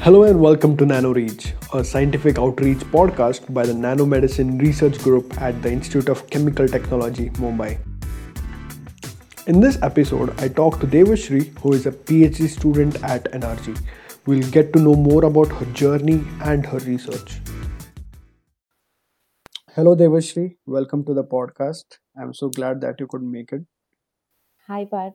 [0.00, 5.62] Hello and welcome to NanoReach, a scientific outreach podcast by the Nanomedicine Research Group at
[5.62, 7.78] the Institute of Chemical Technology, Mumbai.
[9.46, 13.80] In this episode, I talk to Devashree, who is a PhD student at NRG.
[14.26, 17.40] We'll get to know more about her journey and her research.
[19.74, 20.56] Hello, Devashree.
[20.66, 21.98] Welcome to the podcast.
[22.16, 23.62] I'm so glad that you could make it.
[24.66, 25.12] Hi, Pat.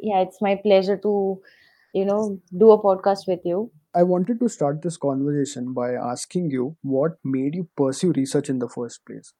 [0.00, 1.40] Yeah, it's my pleasure to,
[1.92, 3.70] you know, do a podcast with you.
[3.94, 8.58] I wanted to start this conversation by asking you what made you pursue research in
[8.58, 9.32] the first place.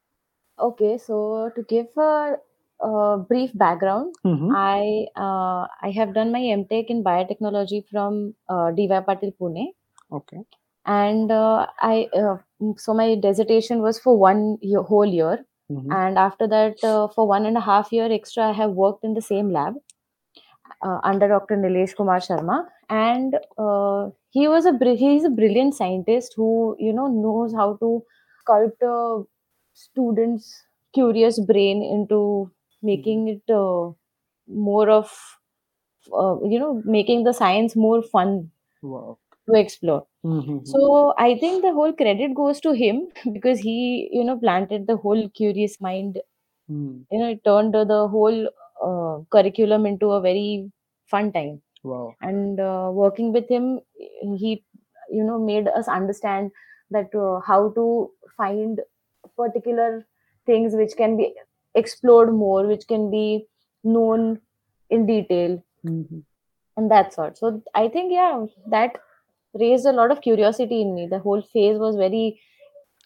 [0.59, 2.37] Okay, so to give a,
[2.81, 4.53] a brief background, Mm-hmm.
[4.55, 9.67] I uh, I have done my MTech in biotechnology from uh, DY Patil Pune,
[10.13, 10.39] Okay.
[10.85, 12.37] and uh, I uh,
[12.77, 15.93] so my dissertation was for one year, whole year, Mm-hmm.
[15.93, 19.15] and after that, uh, for one and a half year extra, I have worked in
[19.15, 19.75] the same lab
[20.87, 21.57] uh, under Dr.
[21.57, 22.59] Nilesh Kumar Sharma,
[22.89, 27.69] and uh, he was a bri- he's a brilliant scientist who you know knows how
[27.85, 27.91] to
[28.43, 29.25] sculpt a
[29.75, 30.51] student's
[30.95, 32.51] curious brain into
[32.83, 33.91] making it uh,
[34.69, 35.11] more of
[36.13, 38.51] uh, you know making the science more fun
[38.83, 39.19] Wow.
[39.49, 40.07] to explore.
[40.25, 40.59] Mm-hmm.
[40.65, 44.97] So I think the whole credit goes to him because he you know planted the
[44.97, 46.21] whole curious mind
[46.69, 47.07] Mm.
[47.11, 48.41] you know it turned the whole
[48.89, 50.71] uh, curriculum into a very
[51.11, 52.15] fun time Wow.
[52.21, 53.81] and uh, working with him
[54.39, 54.65] he
[55.11, 56.51] you know made us understand
[56.91, 58.81] that uh, how to find
[59.37, 60.07] particular
[60.47, 61.35] things which can be
[61.75, 63.47] explored more which can be
[63.85, 64.41] known
[64.91, 66.19] in detail Mm-hmm.
[66.77, 68.99] and that sort so i think yeah that
[69.63, 72.41] raised a lot of curiosity in me the whole phase was very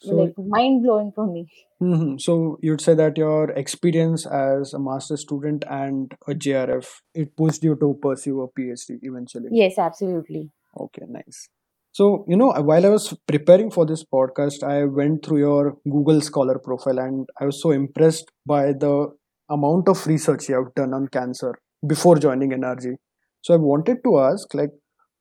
[0.02, 1.46] So, like mind blowing for me
[1.82, 2.16] mm-hmm.
[2.16, 7.62] so you'd say that your experience as a master student and a JRF it pushed
[7.62, 9.48] you to pursue a PhD eventually.
[9.52, 11.48] yes absolutely Okay, nice.
[11.92, 16.20] So, you know, while I was preparing for this podcast, I went through your Google
[16.20, 19.08] Scholar profile and I was so impressed by the
[19.48, 21.54] amount of research you have done on cancer
[21.86, 22.94] before joining NRG.
[23.42, 24.70] So, I wanted to ask, like,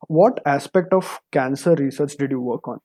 [0.08, 2.80] what aspect of cancer research did you work on?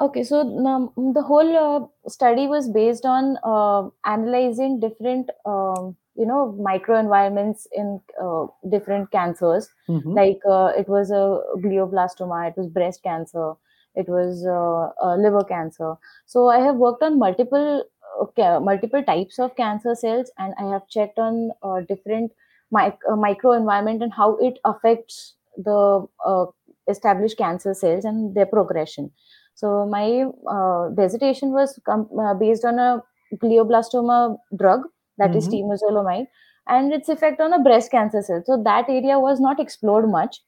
[0.00, 6.26] Okay, so um, the whole uh, study was based on uh, analyzing different, um, you
[6.26, 9.68] know, microenvironments in uh, different cancers.
[9.88, 10.12] Mm-hmm.
[10.12, 13.52] Like uh, it was a glioblastoma, it was breast cancer,
[13.94, 15.94] it was uh, uh, liver cancer.
[16.26, 17.84] So I have worked on multiple
[18.20, 22.32] uh, ca- multiple types of cancer cells, and I have checked on uh, different
[22.72, 26.46] mic- uh, microenvironment and how it affects the uh,
[26.88, 29.12] established cancer cells and their progression.
[29.54, 33.02] So my uh, dissertation was com- uh, based on a
[33.36, 34.82] glioblastoma drug
[35.18, 35.54] that is Mm-hmm.
[35.54, 36.26] temozolomide
[36.68, 38.42] and its effect on a breast cancer cell.
[38.46, 40.40] So that area was not explored much,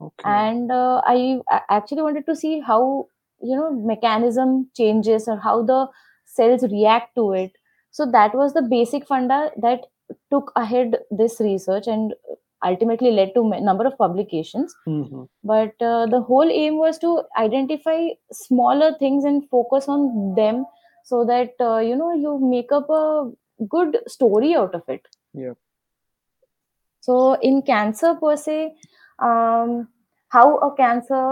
[0.00, 0.24] Okay.
[0.24, 3.08] and uh, I actually wanted to see how
[3.42, 5.88] you know mechanism changes or how the
[6.26, 7.52] cells react to it.
[7.90, 9.86] So that was the basic funda that
[10.30, 12.14] took ahead this research and
[12.64, 15.22] ultimately led to a number of publications Mm-hmm.
[15.44, 20.64] but uh, the whole aim was to identify smaller things and focus on them
[21.04, 23.30] so that uh, you know you make up a
[23.68, 25.54] good story out of it Yeah.
[27.00, 28.58] so in cancer per se
[29.18, 29.88] um,
[30.28, 31.24] how a cancer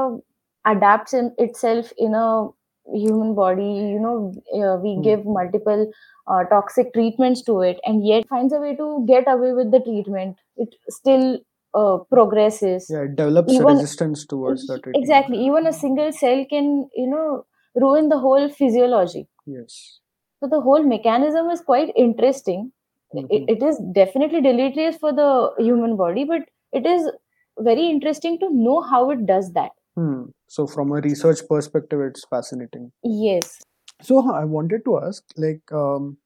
[0.64, 2.48] adapts in itself in a
[2.94, 5.02] human body you know uh, we Mm.
[5.02, 5.90] give multiple
[6.28, 9.80] uh, toxic treatments to it and yet finds a way to get away with the
[9.80, 11.38] treatment it still
[11.74, 15.02] uh, progresses Yeah, it develops even resistance towards the treatment.
[15.02, 17.44] exactly even a single cell can you know
[17.74, 20.00] ruin the whole physiology Yes.
[20.40, 22.72] so the whole mechanism is quite interesting
[23.14, 23.44] it, Mm-hmm.
[23.54, 27.10] it is definitely deleterious for the human body but it is
[27.58, 30.24] very interesting to know how it does that Hmm.
[30.48, 32.92] So, from a research perspective, it's fascinating.
[33.04, 33.58] yes
[34.02, 36.18] So I wanted to ask, like, um,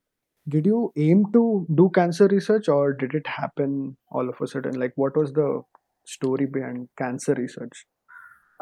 [0.49, 4.79] did you aim to do cancer research, or did it happen all of a sudden?
[4.81, 5.63] Like, what was the
[6.07, 7.87] story behind cancer research?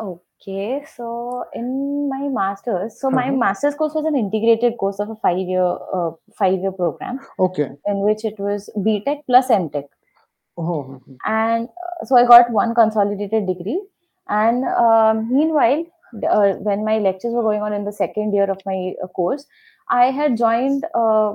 [0.02, 3.36] okay so in my masters so my Uh-huh.
[3.42, 5.66] master's course was an integrated course of a five year
[5.98, 7.68] uh, five year program Okay.
[7.86, 9.88] in which it was btech plus mtech
[10.56, 11.00] Oh.
[11.26, 13.80] and uh, so I got one consolidated degree.
[14.28, 15.84] And um meanwhile,
[16.28, 19.46] uh, when my lectures were going on in the second year of my uh, course,
[19.88, 20.84] I had joined.
[20.94, 21.34] Uh,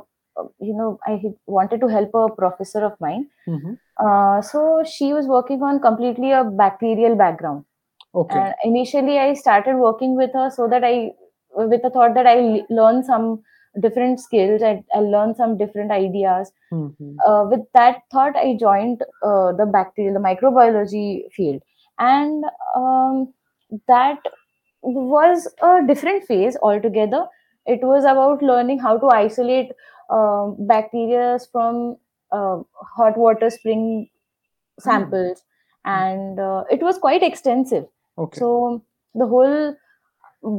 [0.60, 3.28] you know, I wanted to help a professor of mine.
[3.48, 3.78] Mhm.
[4.06, 7.64] Uh, so she was working on completely a bacterial background.
[8.14, 8.40] Okay.
[8.40, 11.14] And initially, I started working with her so that I,
[11.56, 13.44] with the thought that I learn some
[13.82, 14.62] different skills.
[14.62, 16.52] I, I learned some different ideas.
[16.74, 17.16] Mhm.
[17.28, 21.62] Uh, with that thought, I joined uh, the bacterial, the microbiology field,
[22.00, 22.44] and
[22.76, 23.34] um,
[23.88, 24.20] that
[24.82, 27.26] was a different phase altogether.
[27.66, 29.72] It was about learning how to isolate
[30.10, 31.98] um bacteria from
[32.32, 32.60] uh,
[32.98, 34.10] hot water spring
[34.86, 35.16] Hmm.
[35.20, 35.44] samples,
[35.86, 37.86] and uh, it was quite extensive.
[38.18, 38.42] Okay.
[38.42, 38.84] So
[39.14, 39.76] the whole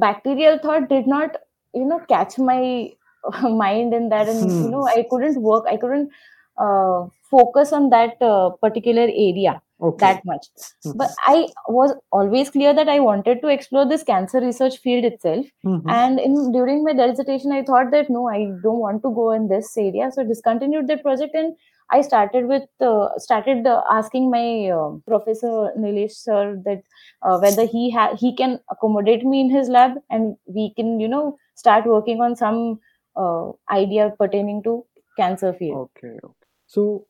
[0.01, 1.37] bacterial thought did not,
[1.75, 2.91] you know, catch my
[3.43, 4.71] mind in that, and you Hmm.
[4.71, 5.65] know, I couldn't work.
[5.69, 6.11] I couldn't
[6.59, 9.99] uh, focus on that uh, particular area Okay.
[10.07, 10.47] that much.
[10.87, 10.97] Mhm.
[10.97, 15.47] But I was always clear that I wanted to explore this cancer research field itself.
[15.65, 15.83] Mhm.
[15.97, 19.49] And in during my dissertation, I thought that no, I don't want to go in
[19.49, 21.55] this area, so I discontinued that project and
[21.91, 26.83] I started with uh, started uh, asking my uh, professor Nilesh sir that
[27.23, 31.09] uh, whether he ha- he can accommodate me in his lab and we can you
[31.09, 32.81] know start working on some
[33.17, 34.85] uh, idea pertaining to
[35.17, 35.89] cancer field.
[35.97, 36.17] Okay.
[36.25, 36.35] Okay.
[36.67, 37.07] So,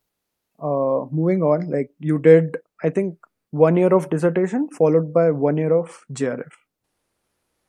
[0.61, 3.19] uh, moving on, like you did, I think
[3.51, 6.53] one year of dissertation followed by one year of JRF.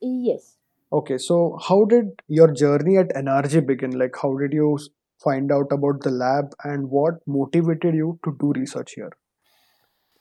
[0.01, 0.57] Yes.
[0.91, 1.17] Okay.
[1.17, 3.97] So, how did your journey at NRG begin?
[3.97, 4.79] Like, how did you
[5.23, 9.11] find out about the lab and what motivated you to do research here?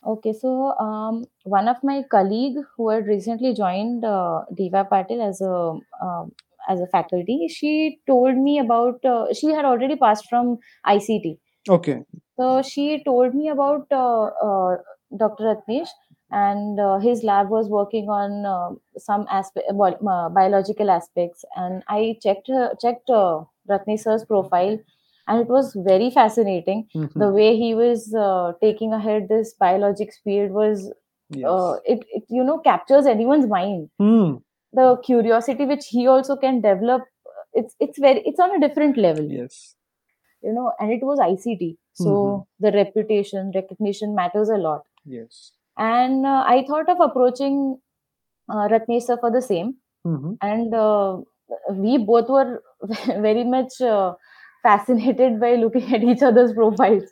[0.07, 5.41] Okay, so um, one of my colleague who had recently joined uh, DY Patil as
[5.41, 6.31] a um,
[6.69, 9.05] as a faculty, she told me about.
[9.05, 12.03] Uh, she had already passed from ICT, Okay.
[12.37, 14.77] So she told me about uh, uh,
[15.17, 15.45] Dr.
[15.45, 15.89] Ratnesh,
[16.31, 21.45] and uh, his lab was working on uh, some aspect, uh, biological aspects.
[21.57, 23.45] And I checked uh, checked uh,
[23.97, 24.79] sir's profile,
[25.29, 26.89] and it was very fascinating.
[26.95, 27.13] Mhm.
[27.15, 30.93] The way he was uh, taking ahead this biologics field was
[31.29, 31.45] Yes.
[31.51, 33.91] uh, it, it you know captures anyone's mind.
[33.99, 34.35] Hmm.
[34.73, 38.97] The curiosity which he also can develop, uh, it's it's very it's on a different
[38.97, 39.75] level Yes.
[40.43, 42.47] you know and it was ict so Mhm.
[42.67, 44.85] the reputation recognition matters a lot
[45.17, 45.53] Yes.
[45.79, 47.59] and uh, i thought of approaching
[48.51, 51.19] uh, ratnesh for the same hmm and uh,
[51.85, 52.63] we both were
[53.29, 54.15] very much uh,
[54.63, 57.11] fascinated by looking at each other's profiles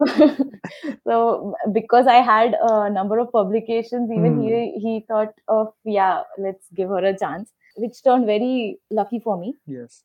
[1.08, 4.42] so because i had a number of publications even Hmm.
[4.46, 9.36] he he thought of yeah let's give her a chance which turned very lucky for
[9.38, 10.04] me yes.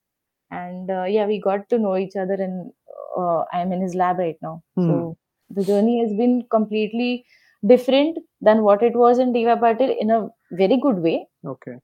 [0.51, 2.71] And uh, yeah we got to know each other and
[3.17, 4.87] uh, i'm in his lab right now Hmm.
[4.87, 5.17] so
[5.57, 7.25] the journey has been completely
[7.71, 10.19] different than what it was in DY Patil in a
[10.61, 11.17] very good way
[11.53, 11.75] Okay.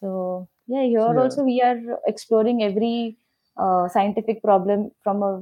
[0.00, 1.20] so yeah here Yeah.
[1.22, 1.78] also we are
[2.12, 3.16] exploring every
[3.56, 5.32] uh, scientific problem from a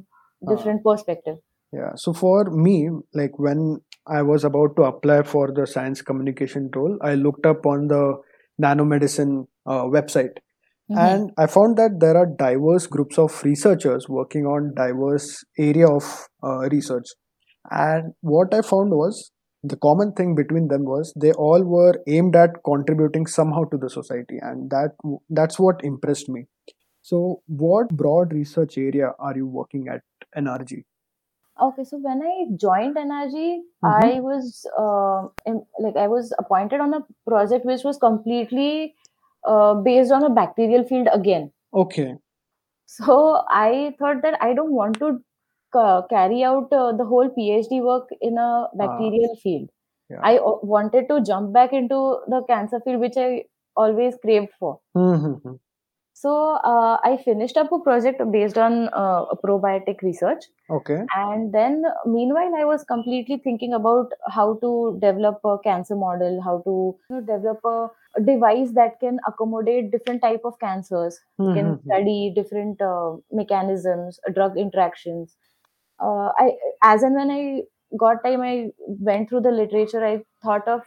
[0.52, 1.38] different perspective
[1.76, 1.92] Yeah.
[2.00, 3.60] So for me, like when
[4.06, 8.00] I was about to apply for the science communication role, I looked up on the
[8.64, 10.36] nanomedicine uh, website
[10.90, 10.98] Mhm.
[10.98, 16.28] and I found that there are diverse groups of researchers working on diverse area of
[16.42, 17.06] uh, research.
[17.70, 19.30] And what I found was
[19.62, 23.88] the common thing between them was they all were aimed at contributing somehow to the
[23.88, 24.92] society, and that
[25.30, 26.46] that's what impressed me.
[27.02, 30.02] So, what broad research area are you working at
[30.36, 30.84] NRG?
[31.60, 34.08] Okay, so when I joined NRG, Mhm.
[34.08, 38.94] I was uh, in, like I was appointed on a project which was completely
[39.46, 41.52] uh, based on a bacterial field again.
[41.74, 42.16] Okay.
[42.86, 45.22] So I thought that I don't want to
[45.72, 49.70] ca- carry out uh, the whole PhD work in a bacterial field.
[50.10, 50.20] Yeah.
[50.22, 53.44] I o- wanted to jump back into the cancer field, which I
[53.76, 54.80] always craved for.
[54.96, 55.54] Mm-hmm.
[56.22, 56.32] So
[56.72, 60.44] uh, I finished up a project based on uh, probiotic research.
[60.70, 61.00] Okay.
[61.14, 64.70] and then meanwhile i was completely thinking about how to
[65.02, 66.76] develop a cancer model how to
[67.10, 67.88] you know, develop a,
[68.20, 73.10] a device that can accommodate different type of cancers you can study different uh,
[73.40, 75.36] mechanisms drug interactions
[76.00, 76.48] uh, i
[76.82, 77.42] as and when i
[78.04, 78.54] got time i
[79.10, 80.82] went through the literature i thought of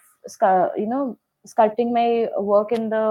[0.77, 3.05] you know sculpting my work in the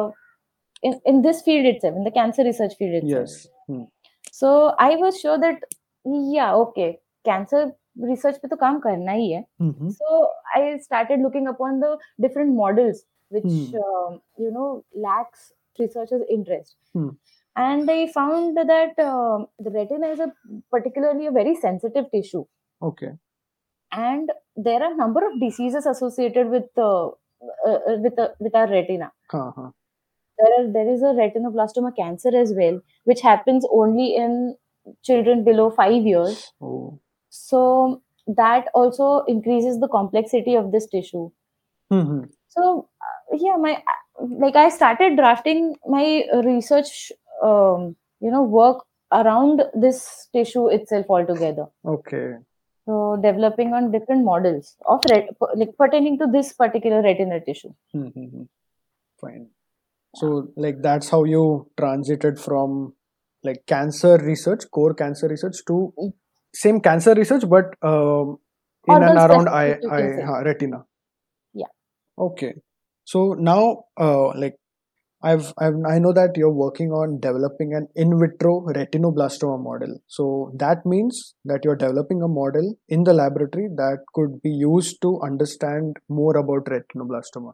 [0.84, 3.48] in, in this field itself in the cancer research field itself Yes.
[3.68, 3.84] Hmm.
[4.32, 5.64] so i was sure that
[6.40, 6.90] yeah okay
[7.30, 7.64] cancer
[8.10, 9.90] research पे तो काम करना ही है Mhm.
[9.96, 10.20] so
[10.58, 11.90] i started looking upon the
[12.26, 13.02] different models
[13.38, 13.80] which Hmm.
[13.86, 14.68] um, you know
[15.08, 15.52] lacks
[15.84, 17.10] researchers interest Hmm.
[17.64, 20.30] and i found that um, the retina is a
[20.76, 22.46] particularly a very sensitive tissue
[22.90, 23.12] Okay.
[23.92, 28.68] and there are number of diseases associated with uh, uh, uh, with uh, with our
[28.78, 29.70] retina Uh-huh.
[30.39, 34.57] there are there is a retinoblastoma cancer as well which happens only in
[35.03, 36.99] children below 5 years Oh.
[37.31, 41.31] so that also increases the complexity of this tissue
[41.93, 42.23] Mm-hmm.
[42.49, 43.73] so uh, yeah my
[44.45, 47.13] like i started drafting my research
[47.43, 52.37] um, you know work around this tissue itself altogether Okay.
[52.87, 58.43] so developing on different models of ret- like pertaining to this particular retinal tissue Mm-hmm.
[59.21, 59.47] Fine.
[60.15, 62.95] So, like, that's how you transited from
[63.43, 65.93] like cancer research, core cancer research, to
[66.55, 68.39] same cancer research, but um,
[68.87, 70.85] in and around eye, eye ha, retina.
[71.53, 71.67] Yeah.
[72.19, 72.55] Okay.
[73.05, 74.57] So now, uh, like,
[75.23, 79.99] I've, I've I know that you're working on developing an in vitro retinoblastoma model.
[80.07, 85.01] So that means that you're developing a model in the laboratory that could be used
[85.01, 87.53] to understand more about retinoblastoma,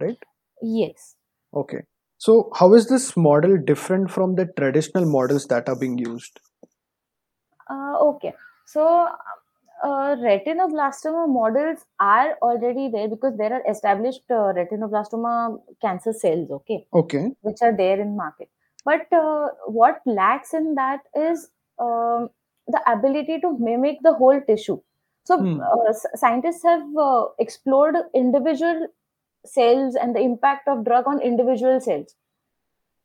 [0.00, 0.16] right?
[0.62, 1.16] yes
[1.54, 1.82] Okay.
[2.18, 6.40] So how is this model different from the traditional models that are being used?
[7.70, 8.32] Uh, okay,
[8.64, 9.08] so
[9.84, 16.86] uh, retinoblastoma models are already there because there are established uh, retinoblastoma cancer cells, okay,
[16.92, 17.30] Okay.
[17.42, 18.48] which are there in market.
[18.84, 22.30] But uh, what lacks in that is um,
[22.68, 24.80] the ability to mimic the whole tissue.
[25.24, 25.60] So Hmm.
[25.60, 28.86] uh, scientists have uh, explored individual
[29.46, 32.14] cells and the impact of drug on individual cells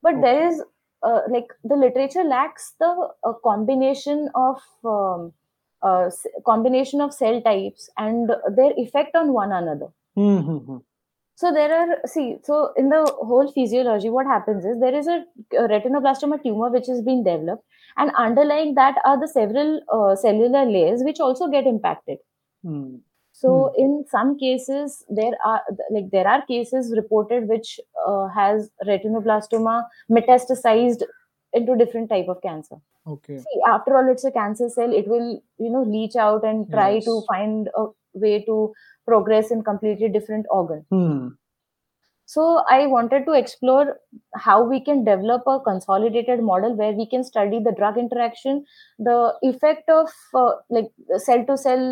[0.01, 0.47] but there Okay.
[0.47, 0.63] is
[1.03, 5.33] uh, like the literature lacks the uh, combination of um,
[5.81, 6.09] uh,
[6.45, 10.77] combination of cell types and their effect on one another Mm-hmm.
[11.35, 15.23] so there are see so in the whole physiology what happens is there is a,
[15.57, 17.63] a retinoblastoma tumor which is being developed
[17.97, 22.17] and underlying that are the several uh, cellular layers which also get impacted
[22.63, 22.97] Hmm.
[23.35, 29.83] So in some cases there are like there are cases reported which uh, has retinoblastoma
[30.09, 31.01] metastasized
[31.51, 32.77] into different type of cancer.
[33.05, 33.37] Okay.
[33.37, 34.93] see after all it's a cancer cell.
[34.93, 38.73] It will you know leach out and try to find a way to
[39.05, 40.85] progress in completely different organ.
[40.89, 41.29] Hmm.
[42.33, 43.97] so i wanted to explore
[44.43, 48.61] how we can develop a consolidated model where we can study the drug interaction
[49.07, 49.17] the
[49.49, 50.87] effect of uh, like
[51.25, 51.83] cell to cell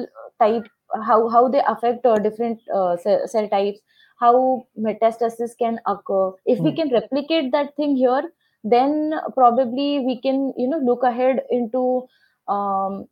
[0.43, 0.69] type
[1.05, 3.79] how how they affect uh, different uh, cell, cell types
[4.19, 6.75] how metastasis can occur if we Hmm.
[6.75, 8.31] can replicate that thing here
[8.63, 12.07] then probably we can you know look ahead into
[12.47, 13.07] um,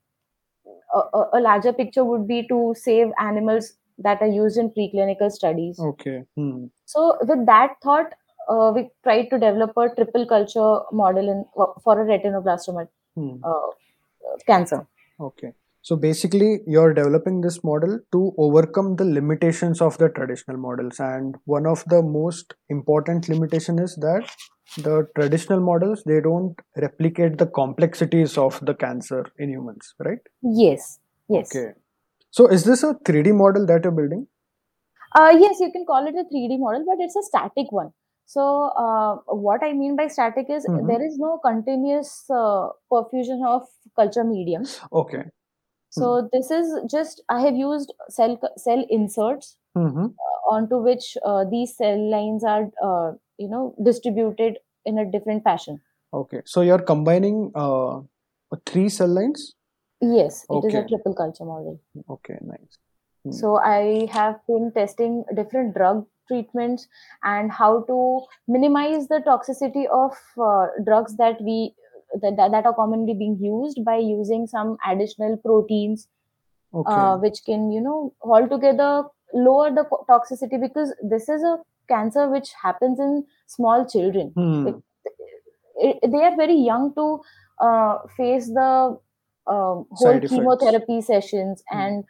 [0.94, 5.86] a, a- larger picture would be to save animals that are used in preclinical studies
[5.88, 6.26] Okay.
[6.36, 6.68] Hmm.
[6.86, 8.14] so with that thought,
[8.50, 11.46] uh, we tried to develop a triple culture model in
[11.84, 12.88] for a retinoblastoma
[13.44, 13.68] uh,
[14.48, 14.88] cancer.
[15.20, 15.54] Okay.
[15.82, 21.00] So basically, you're developing this model to overcome the limitations of the traditional models.
[21.00, 24.30] And one of the most important limitation is that
[24.78, 30.20] the traditional models they don't replicate the complexities of the cancer in humans, right?
[30.42, 31.72] Yes, yes, Okay.
[32.32, 34.28] So is this a 3D model that you're building?
[35.16, 35.60] uh, yes.
[35.60, 37.92] You can call it a three D model, but it's a static one.
[38.26, 40.88] So uh, what I mean by static is Mhm.
[40.88, 44.64] there is no continuous uh, perfusion of culture medium.
[44.92, 45.24] Okay.
[45.92, 50.06] So this is just I have used cell cell inserts Mm-hmm.
[50.06, 55.44] uh, onto which uh, these cell lines are uh, you know distributed in a different
[55.44, 55.80] fashion.
[56.14, 56.42] Okay.
[56.46, 58.02] So you're combining uh,
[58.66, 59.56] three cell lines?
[60.02, 61.80] Yes, it is a triple culture model.
[62.10, 62.78] Okay, nice.
[63.24, 63.32] Hmm.
[63.32, 66.88] So I have been testing different drug treatments
[67.24, 71.76] and how to minimize the toxicity of uh, drugs that we
[72.22, 76.08] that, that are commonly being used by using some additional proteins
[76.74, 77.02] Okay.
[77.02, 82.52] uh, which can you know altogether lower the toxicity because this is a cancer which
[82.62, 84.64] happens in small children Hmm.
[84.66, 84.76] like,
[85.78, 87.22] it, they are very young to
[87.60, 88.98] uh, face the
[89.48, 91.78] um, whole chemotherapy sessions Hmm.
[91.80, 92.04] and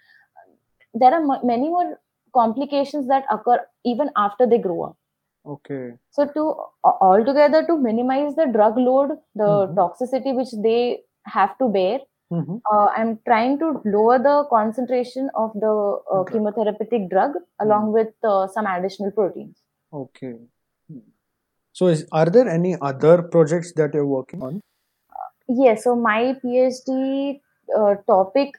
[0.94, 2.00] there are mu- many more
[2.34, 4.98] complications that occur even after they grow up
[5.46, 5.93] Okay.
[6.12, 6.43] so to
[6.84, 9.75] altogether to minimize the drug load the Mhm.
[9.79, 11.03] toxicity which they
[11.38, 12.00] have to bear
[12.31, 12.58] Mm-hmm.
[12.72, 16.29] uh, i'm trying to lower the concentration of the uh, Drug.
[16.34, 19.58] chemotherapeutic drug along with uh, some additional proteins
[19.93, 20.34] Okay.
[21.74, 24.62] So, is, are there any other projects that you're working on?
[25.48, 27.39] yes so my phd
[27.77, 28.53] uh, topic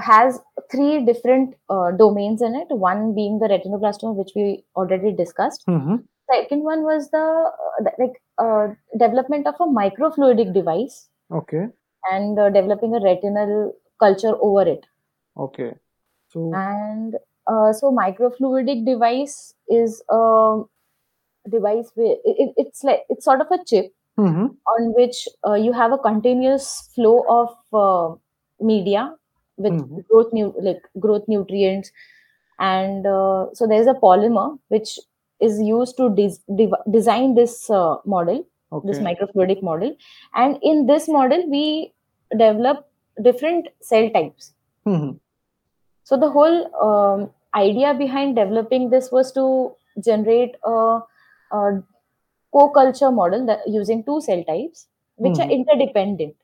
[0.00, 0.38] has
[0.70, 5.96] three different uh, domains in it one being the retinoblastoma which we already discussed Mm-hmm.
[6.32, 8.68] Second one was the, uh, like uh,
[8.98, 11.68] development of a microfluidic device Okay.
[12.10, 14.86] and uh, developing a retinal culture over it
[15.36, 15.74] Okay.
[16.28, 17.16] So, and
[17.46, 20.62] uh, so microfluidic device is a
[21.50, 24.46] device where it, it- it's like it's sort of a chip mm-hmm.
[24.68, 27.50] on which uh, you have a continuous flow of
[27.84, 28.14] uh,
[28.60, 29.14] media
[29.56, 30.04] with Mhm.
[30.10, 31.90] growth nu- like growth nutrients
[32.58, 34.98] and uh, so there's a polymer which
[35.40, 36.08] is used to
[36.90, 38.44] design this uh, model
[38.82, 39.04] this Okay.
[39.06, 39.94] microfluidic model
[40.34, 41.92] and in this model we
[42.42, 42.86] develop
[43.28, 44.52] different cell types
[44.84, 45.10] hmm
[46.04, 49.72] so the whole um, idea behind developing this was to
[50.04, 51.00] generate a,
[51.52, 51.82] a
[52.52, 55.58] co-culture model that using two cell types which are Mhm.
[55.58, 56.34] interdependent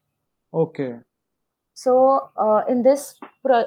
[0.53, 1.01] Okay.
[1.75, 3.17] So uh, in this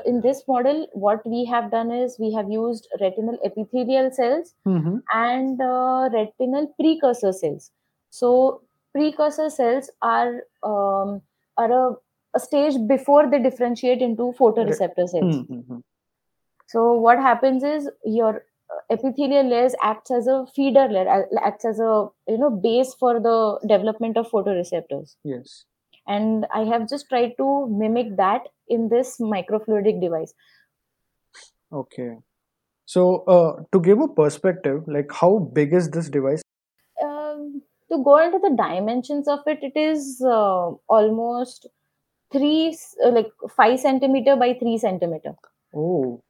[0.06, 4.98] in this model what we have done is we have used retinal epithelial cells hmm
[5.14, 7.72] and uh, retinal precursor cells.
[8.10, 8.62] So
[8.94, 11.22] precursor cells are um,
[11.58, 11.96] are a,
[12.36, 15.36] a stage before they differentiate into photoreceptor cells.
[15.48, 15.80] hmm
[16.68, 21.80] So what happens is your uh, epithelial layers acts as a feeder layer, acts as
[21.80, 25.16] a you know base for the development of photoreceptors.
[25.24, 25.66] Yes.
[26.08, 30.34] And I have just tried to mimic that in this microfluidic device.
[31.72, 32.18] Okay.
[32.86, 36.42] So, uh, to give a perspective, like how big is this device?
[37.04, 37.62] um,
[37.92, 41.68] to go into the dimensions of it, it is uh, almost
[42.32, 45.34] three, uh, like five centimeter by three centimeter.
[45.74, 46.24] Oh,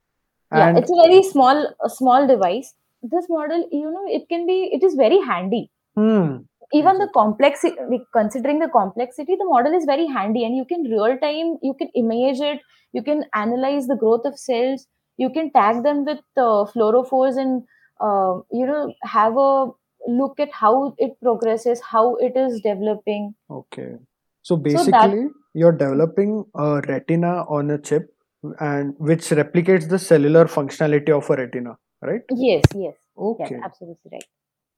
[0.53, 2.73] Yeah, it's a very small, a small device.
[3.03, 5.69] This model, you know, it can be, it is very handy.
[5.95, 6.37] hmm,
[6.73, 7.77] Even the complexity,
[8.13, 11.89] considering the complexity, the model is very handy, and you can real time, you can
[11.95, 12.59] image it,
[12.93, 14.85] you can analyze the growth of cells,
[15.17, 17.63] you can tag them with uh, fluorophores, and
[18.01, 19.67] uh, you know, have a
[20.07, 23.33] look at how it progresses, how it is developing.
[23.49, 23.95] okay.
[24.41, 28.13] So So that basically, you're developing a retina on a chip,
[28.59, 32.21] and which replicates the cellular functionality of a retina, right?
[32.29, 33.59] yes, yes, yes, Okay.
[33.63, 34.25] absolutely right.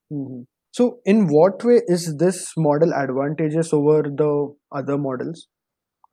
[0.10, 0.42] hmm
[0.72, 5.48] So, in what way is this model advantageous over the other models,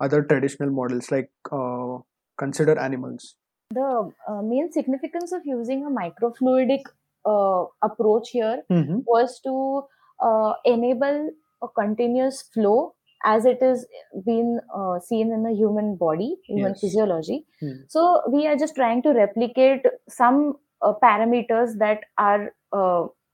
[0.01, 1.99] other traditional models, like uh,
[2.39, 3.37] consider animals?
[3.71, 6.85] The uh, main significance of using a microfluidic
[7.27, 9.83] uh, approach here hmm was to
[10.23, 11.31] uh, enable
[11.63, 12.95] a continuous flow
[13.25, 13.87] as it is
[14.25, 16.81] been uh, seen in the human body, human Yes.
[16.81, 17.45] physiology.
[17.61, 17.83] Hmm.
[17.89, 22.53] So we are just trying to replicate some uh, parameters that are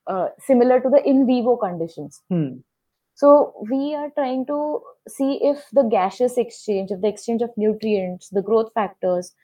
[0.06, 2.20] uh, similar to the in vivo conditions.
[2.28, 2.58] Hmm.
[3.14, 8.30] So we are trying to see if the gaseous exchange, if the exchange of nutrients,
[8.30, 9.34] the growth factors,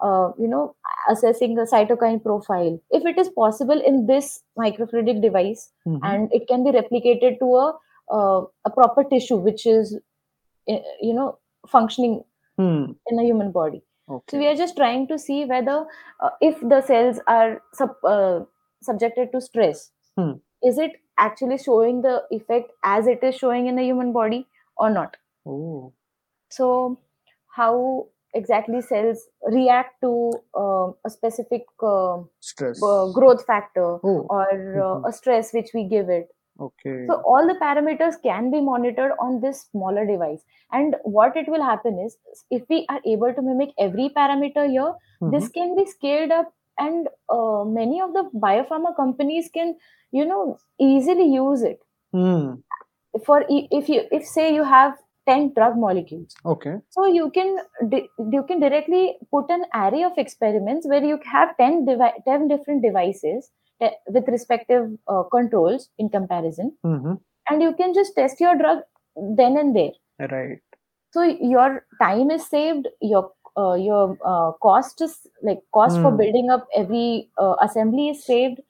[0.00, 0.74] uh, you know,
[1.08, 6.46] assessing the cytokine profile, if it is possible in this microfluidic device hmm and it
[6.48, 7.72] can be replicated to a
[8.10, 9.98] uh, a proper tissue which is
[10.68, 11.38] uh, you know
[11.68, 12.22] functioning
[12.56, 12.92] Hmm.
[13.10, 13.82] in a human body.
[14.30, 15.86] So we are just trying to see whether
[16.20, 18.40] uh, if the cells are sub, uh,
[18.82, 20.32] subjected to stress, Hmm.
[20.62, 24.46] is it actually showing the effect as it is showing in the human body
[24.76, 25.16] or not?
[25.46, 25.92] Oh.
[26.50, 26.98] So
[27.56, 32.82] how exactly cells react to uh, a specific uh, Stress.
[32.82, 34.26] uh, growth factor Oh.
[34.28, 35.08] or uh, Mhm.
[35.08, 36.28] a stress which we give it
[36.66, 37.06] Okay.
[37.08, 41.62] so all the parameters can be monitored on this smaller device and what it will
[41.68, 42.16] happen is
[42.58, 44.92] if we are able to mimic every parameter here
[45.36, 45.54] this Mhm.
[45.58, 49.74] can be scaled up and uh, many of the biopharma companies can
[50.12, 51.80] you know easily use it
[52.12, 52.54] Hmm.
[53.26, 54.94] for if you if say you have
[55.28, 56.74] 10 drug molecules Okay.
[56.90, 57.56] so you can
[58.36, 62.82] you can directly put an array of experiments where you have 10 devi- 10 different
[62.82, 67.14] devices te- with respective uh, controls in comparison hmm
[67.50, 68.78] and you can just test your drug
[69.42, 70.60] then and there Right.
[71.12, 73.24] so your time is saved your
[73.56, 76.16] uh, your uh, cost is like cost for Hmm.
[76.16, 78.60] building up every uh, assembly is saved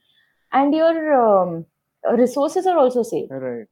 [0.52, 1.66] and your um,
[2.16, 3.68] resources are also saved Right.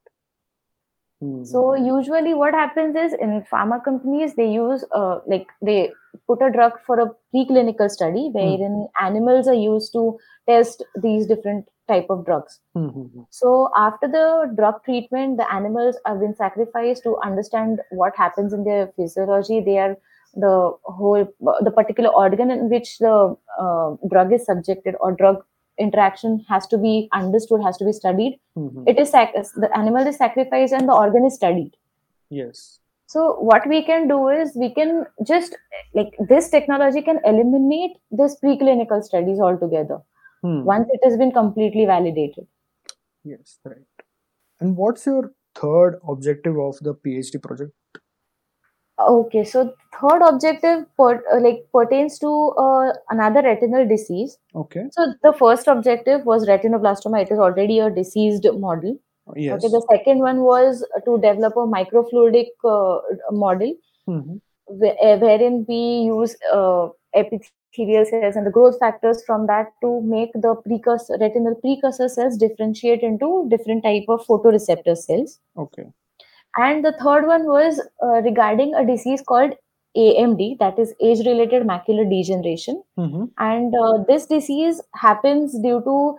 [1.20, 1.44] Mhm.
[1.44, 5.92] so usually what happens is in pharma companies they use uh, like they
[6.26, 11.66] put a drug for a preclinical study wherein animals are used to test these different
[11.88, 13.26] type of drugs Mhm.
[13.30, 14.26] so after the
[14.60, 19.78] drug treatment the animals have been sacrificed to understand what happens in their physiology they
[19.78, 19.96] are
[20.34, 21.26] the whole
[21.62, 25.42] the particular organ in which the uh, drug is subjected or drug
[25.78, 28.84] interaction has to be understood has to be studied Mhm.
[28.92, 31.72] it is sac- the animal is sacrificed and the organ is studied
[32.30, 32.78] Yes.
[33.06, 34.92] so what we can do is we can
[35.32, 35.56] just
[35.94, 40.00] like this technology can eliminate this preclinical studies altogether
[40.46, 40.64] Hmm.
[40.64, 42.46] once it has been completely validated
[43.24, 43.58] Yes.
[43.64, 44.04] Right.
[44.60, 47.72] And what's your third objective of the PhD project?
[49.08, 54.84] Okay so third objective per, uh, like pertains to uh, another retinal disease Okay.
[54.90, 58.96] so the first objective was retinoblastoma it is already a diseased model
[59.36, 59.52] Yes.
[59.64, 62.98] okay the second one was to develop a microfluidic uh,
[63.30, 63.72] model
[64.08, 64.40] Mhm.
[64.66, 70.00] whe- uh, wherein we use uh, epithelial cells and the growth factors from that to
[70.02, 75.86] make the precursor retinal precursor cells differentiate into different type of photoreceptor cells Okay.
[76.56, 79.52] And the third one was uh, regarding a disease called
[79.96, 83.24] amd that is age related macular degeneration Mm-hmm.
[83.38, 86.16] and uh, this disease happens due to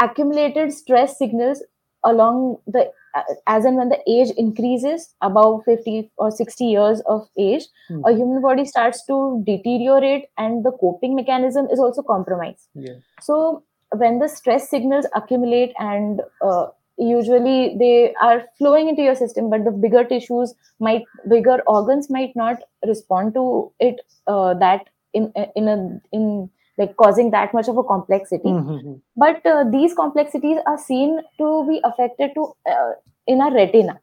[0.00, 1.62] accumulated stress signals
[2.04, 7.28] along the uh, as and when the age increases above 50 or 60 years of
[7.38, 8.02] age Hmm.
[8.06, 12.98] a human body starts to deteriorate and the coping mechanism is also compromised Yeah.
[13.20, 13.64] so
[14.02, 16.66] when the stress signals accumulate and uh,
[17.00, 22.34] usually they are flowing into your system but the bigger tissues might bigger organs might
[22.36, 23.44] not respond to
[23.80, 25.76] it uh, that in in a
[26.12, 28.94] in like causing that much of a complexity Mm-hmm.
[29.16, 32.92] but uh, these complexities are seen to be affected to uh,
[33.26, 34.00] in our retina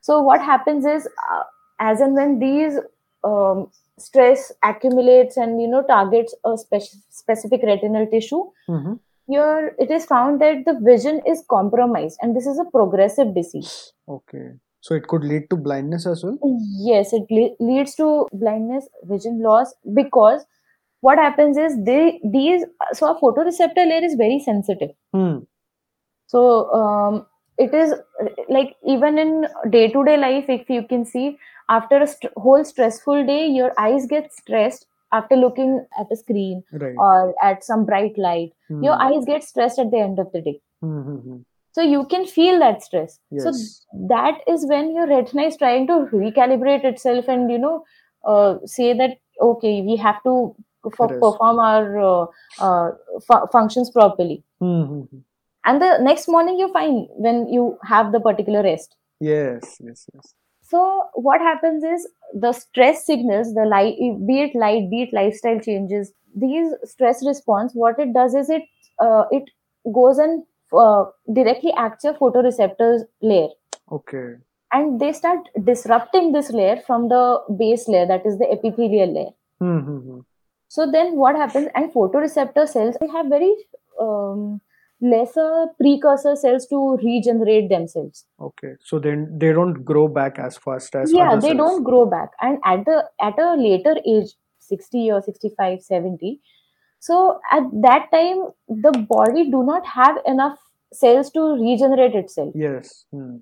[0.00, 1.42] so what happens is uh,
[1.78, 2.78] as and when these
[3.24, 8.94] um, stress accumulates and you know targets a spec- specific retinal tissue Mm-hmm.
[9.30, 13.92] Here it is found that the vision is compromised and this is a progressive disease
[14.08, 14.46] Okay.
[14.82, 16.38] So it could lead to blindness as well.
[16.90, 20.44] yes it le- leads to blindness vision loss because
[21.00, 25.38] what happens is they these so our photoreceptor layer is very sensitive Hmm.
[26.26, 27.26] so um,
[27.58, 27.94] it is
[28.48, 31.38] like even in day to day life if you can see
[31.68, 34.86] after a st- whole stressful day your eyes get stressed
[35.18, 35.70] after looking
[36.00, 36.94] at a screen Right.
[36.96, 38.82] or at some bright light Hmm.
[38.88, 41.38] your eyes get stressed at the end of the day Mm-hmm.
[41.78, 43.50] so you can feel that stress so
[44.12, 47.74] that is when your retina is trying to recalibrate itself and you know
[48.24, 49.18] uh, say that
[49.48, 50.34] okay we have to
[50.86, 52.26] f- perform our uh,
[52.68, 52.90] uh,
[53.28, 55.18] fu- functions properly Mm-hmm.
[55.64, 59.76] and the next morning you're fine when you have the particular rest Yes.
[59.86, 60.06] Yes.
[60.14, 60.34] Yes.
[60.72, 60.80] so
[61.28, 66.12] what happens is the stress signals the light be it light be it lifestyle changes
[66.36, 68.62] these stress response what it does is it
[69.00, 69.44] uh, it
[69.94, 73.48] goes and uh, directly acts your photoreceptors layer
[73.90, 74.36] Okay.
[74.72, 77.22] and they start disrupting this layer from the
[77.58, 80.20] base layer that is the epithelial layer Mm-hmm.
[80.68, 83.54] so then what happens and photoreceptor cells they have very
[84.00, 84.60] um,
[85.00, 88.72] lesser precursor cells to regenerate themselves Okay.
[88.84, 91.56] So then they don't grow back as fast as yeah they cells.
[91.58, 96.40] don't grow back and at the at a later age 60 or 65 70
[96.98, 100.58] so at that time the body do not have enough
[100.92, 103.04] cells to regenerate itself Yes.
[103.10, 103.36] Hmm.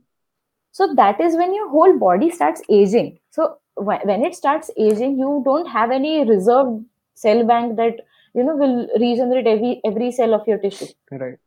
[0.71, 5.43] so that is when your whole body starts aging so when it starts aging you
[5.45, 8.01] don't have any reserved cell bank that
[8.35, 11.39] you know will regenerate every every cell of your tissue Right.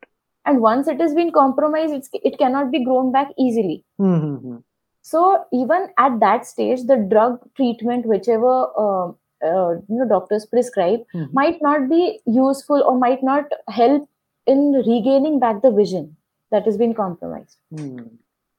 [0.46, 4.58] And once it has been compromised it's, it cannot be grown back easily Mm-hmm.
[5.02, 8.54] so even at that stage the drug treatment whichever
[8.86, 9.08] uh,
[9.50, 11.34] uh, you know doctors prescribe Mm-hmm.
[11.34, 14.08] might not be useful or might not help
[14.48, 16.16] in regaining back the vision
[16.52, 18.00] that has been compromised Hmm.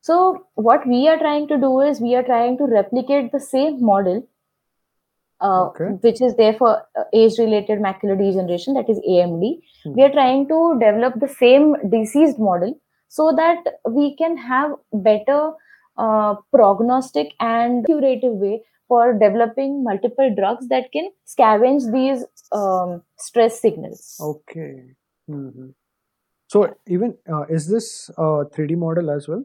[0.09, 3.83] so what we are trying to do is we are trying to replicate the same
[3.91, 4.23] model
[5.43, 5.91] uh, Okay.
[6.07, 9.61] which is there for uh, age-related macular degeneration, that is AMD.
[9.85, 9.93] Hmm.
[9.95, 15.53] We are trying to develop the same diseased model so that we can have better
[15.99, 23.61] uh, prognostic and curative way for developing multiple drugs that can scavenge these um, stress
[23.61, 24.17] signals.
[24.21, 24.95] Okay.
[25.31, 25.69] Mm-hmm.
[26.49, 29.45] So even uh, is this a 3D model as well?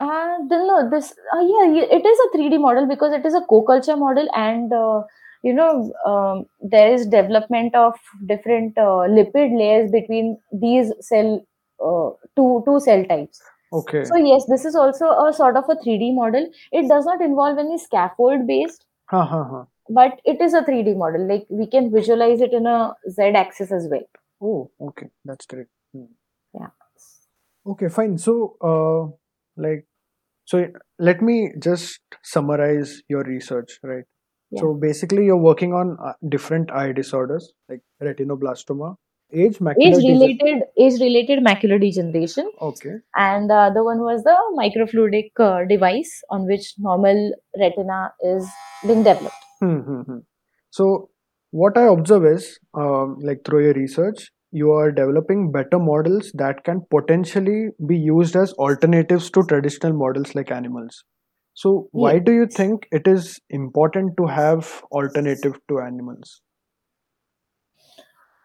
[0.00, 3.40] Uh, then no, this uh, yeah, it is a 3D model because it is a
[3.42, 5.02] co-culture model, and uh,
[5.42, 7.94] you know um, there is development of
[8.26, 11.44] different uh, lipid layers between these cell
[11.84, 13.40] uh, two two cell types.
[13.72, 14.04] Okay.
[14.04, 16.48] So yes, this is also a sort of a 3D model.
[16.72, 19.66] It does not involve any scaffold based, Ha ha ha.
[19.90, 21.26] but it is a 3D model.
[21.28, 24.06] Like we can visualize it in a Z axis as well.
[24.40, 25.08] Oh, okay.
[25.24, 25.66] That's great.
[25.92, 26.04] Hmm.
[26.54, 26.68] Yeah.
[27.66, 28.16] Okay, fine.
[28.16, 29.16] So, uh,
[29.58, 29.84] like,
[30.44, 30.66] so
[30.98, 34.04] let me just summarize your research, right?
[34.50, 34.60] Yeah.
[34.60, 38.96] So basically, you're working on uh, different eye disorders like retinoblastoma,
[39.32, 42.50] age macular Age related age related macular degeneration.
[42.62, 42.94] Okay.
[43.16, 48.48] and the other one was the microfluidic uh, device on which normal retina is
[48.86, 49.36] being developed.
[49.60, 50.18] Hmm, hmm, hmm.
[50.70, 51.10] So
[51.50, 56.64] what I observe is, um, like through your research, you are developing better models that
[56.64, 61.04] can potentially be used as alternatives to traditional models like animals.
[61.54, 62.20] So why Yeah.
[62.20, 66.40] do you think it is important to have alternative to animals?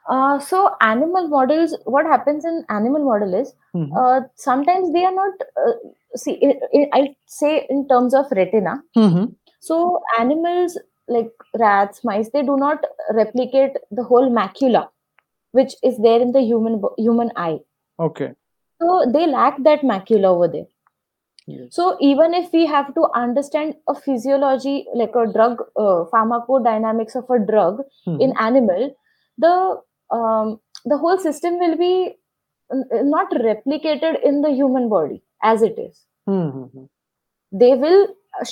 [0.09, 3.91] Uh, so animal models, what happens in animal model is Mhm.
[3.97, 5.33] uh, sometimes they are not.
[5.65, 5.73] Uh,
[6.15, 8.73] see, i i I'll say in terms of retina.
[8.97, 9.35] Mhm.
[9.59, 9.77] So
[10.19, 11.31] animals like
[11.63, 12.83] rats mice they do not
[13.21, 14.83] replicate the whole macula
[15.59, 17.59] which is there in the human human eye
[18.07, 18.29] Okay.
[18.81, 20.69] so they lack that macula over there
[21.51, 21.75] Yes.
[21.77, 27.33] so even if we have to understand a physiology like a drug uh, pharmacodynamics of
[27.37, 28.21] a drug Mhm.
[28.25, 28.85] in animal
[29.45, 29.51] the
[30.17, 30.53] um,
[30.93, 31.91] the whole system will be
[33.15, 35.19] not replicated in the human body
[35.51, 35.93] as it is
[36.37, 36.87] Mhm.
[37.63, 38.01] they will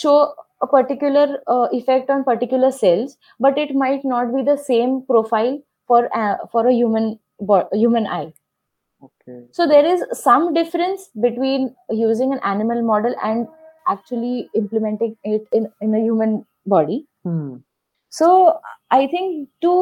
[0.01, 0.15] show
[0.61, 5.55] a particular uh, effect on particular cells but it might not be the same profile
[5.91, 7.09] for uh, for a human
[7.83, 8.31] human eye
[9.03, 9.47] Okay.
[9.51, 13.47] so there is some difference between using an animal model and
[13.87, 17.57] actually implementing it in, in a human body Hmm.
[18.09, 18.59] so
[18.91, 19.73] i think to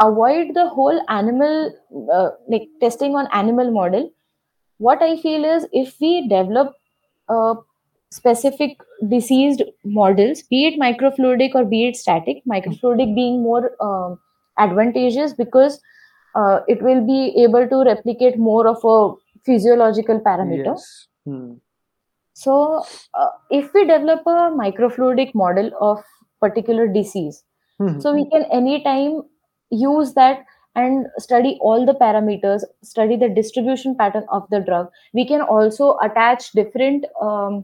[0.00, 1.72] avoid the whole animal
[2.16, 4.10] uh, like testing on animal model
[4.78, 6.74] what i feel is if we develop
[7.28, 7.54] uh,
[8.10, 14.18] specific diseased models be it microfluidic or be it static microfluidic being more um,
[14.66, 15.80] advantageous because
[16.34, 18.96] uh, it will be able to replicate more of a
[19.50, 20.88] physiological parameter Yes.
[21.26, 21.50] Hmm.
[22.34, 22.54] so
[23.14, 25.98] uh, if we develop a microfluidic model of
[26.40, 27.42] particular disease
[27.80, 28.00] Mhm.
[28.02, 29.14] so we can anytime
[29.82, 30.44] use that
[30.80, 35.88] and study all the parameters study the distribution pattern of the drug we can also
[36.06, 37.58] attach different um,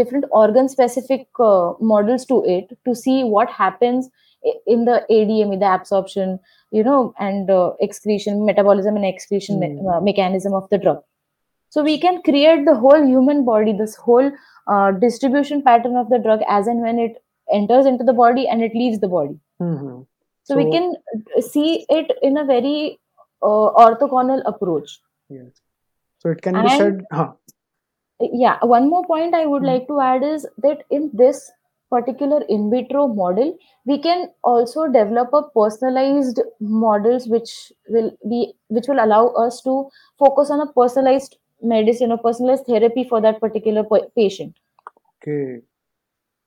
[0.00, 4.08] different organ specific uh, models to it to see what happens
[4.66, 6.38] in the adme the absorption
[6.70, 9.88] you know and uh, excretion metabolism and excretion me- Hmm.
[9.94, 11.00] uh, mechanism of the drug
[11.76, 14.30] so we can create the whole human body this whole
[14.66, 17.22] uh, distribution pattern of the drug as and when it
[17.58, 20.06] enters into the body and it leaves the body Mhm.
[20.44, 22.98] so, we can uh, see it in a very
[23.42, 24.98] uh, orthogonal approach
[25.28, 25.50] Yes.
[26.22, 27.04] So it can be said.
[27.18, 27.28] Huh.
[28.44, 29.68] yeah one more point i would Hmm.
[29.72, 31.38] like to add is that in this
[31.90, 33.50] particular in vitro model
[33.86, 39.76] we can also develop a personalized models which will be which will allow us to
[40.18, 44.54] focus on a personalized medicine or personalized therapy for that particular pa- patient
[45.22, 45.62] Okay.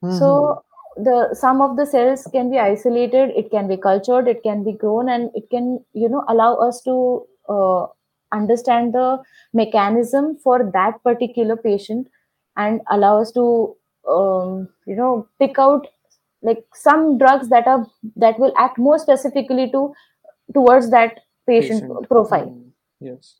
[0.02, 0.50] Mhm.
[0.50, 0.64] so
[0.98, 4.74] the some of the cells can be isolated it can be cultured it can be
[4.74, 7.86] grown and it can you know allow us to uh,
[8.32, 9.20] understand the
[9.54, 12.08] mechanism for that particular patient
[12.58, 13.76] and allow us to
[14.08, 15.88] um, you know pick out
[16.42, 17.86] like some drugs that are
[18.16, 19.94] that will act more specifically to
[20.54, 22.10] towards that patient, Patient.
[22.10, 22.70] profile Hmm.
[23.00, 23.36] Yes.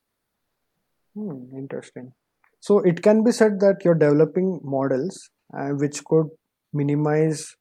[1.15, 1.58] Hmm.
[1.58, 2.13] Interesting.
[2.60, 6.28] So it can be said that you're developing models uh, which could
[6.73, 7.56] minimize,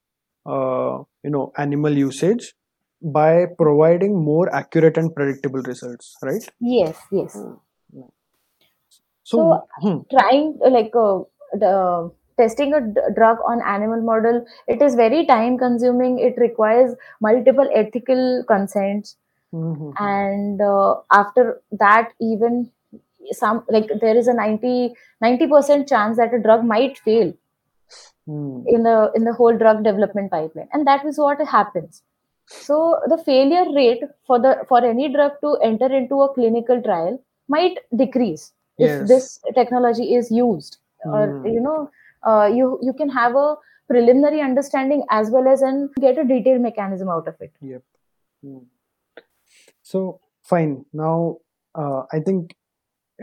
[0.46, 2.54] uh, you know, animal usage
[3.02, 6.42] by providing more accurate and predictable results, right?
[6.60, 8.08] yes yes So,
[9.24, 11.20] So, hmm, trying like uh,
[11.52, 12.10] the
[12.42, 14.44] testing a d- drug on animal model
[14.76, 19.16] it is very time consuming it requires multiple ethical consents.
[19.52, 22.70] Mhm, and uh, after that even
[23.32, 27.32] some like there is a 90 90% chance that a drug might fail
[28.26, 30.68] hmm, in the in the whole drug development pipeline.
[30.72, 32.02] And that is what happens.
[32.58, 37.20] So the failure rate for the for any drug to enter into a clinical trial
[37.48, 39.08] might decrease if Yes.
[39.08, 40.78] this technology is used
[41.12, 41.44] or Hmm.
[41.44, 41.90] you know
[42.24, 43.54] uh, you you can have a
[43.88, 47.82] preliminary understanding as well as and get a detailed mechanism out of it Yep.
[48.42, 48.58] Hmm.
[49.82, 50.84] So fine.
[50.92, 51.38] Now
[51.74, 52.54] uh, I think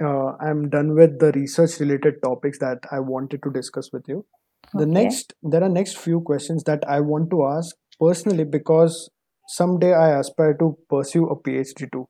[0.01, 4.25] uh, I'm done with the research related topics that I wanted to discuss with you.
[4.73, 4.91] The Okay.
[4.91, 9.09] next, there are next few questions that I want to ask personally because
[9.47, 12.07] someday I aspire to pursue a PhD too.